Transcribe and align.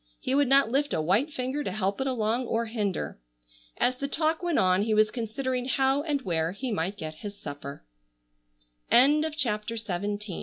He 0.19 0.33
would 0.33 0.47
not 0.47 0.71
lift 0.71 0.95
a 0.95 0.99
white 1.01 1.31
finger 1.31 1.63
to 1.63 1.71
help 1.71 2.01
it 2.01 2.07
along 2.07 2.47
or 2.47 2.65
hinder. 2.65 3.19
As 3.77 3.97
the 3.97 4.07
talk 4.07 4.41
went 4.41 4.57
on 4.57 4.81
he 4.81 4.95
was 4.95 5.11
considering 5.11 5.65
how 5.65 6.01
and 6.01 6.23
where 6.23 6.53
he 6.53 6.71
might 6.71 6.97
get 6.97 7.17
his 7.23 7.37